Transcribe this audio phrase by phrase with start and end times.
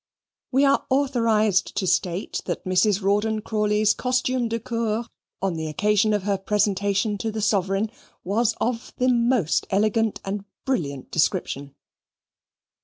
[0.51, 3.03] We are authorized to state that Mrs.
[3.03, 5.05] Rawdon Crawley's costume de cour
[5.43, 7.91] on the occasion of her presentation to the Sovereign
[8.23, 11.75] was of the most elegant and brilliant description.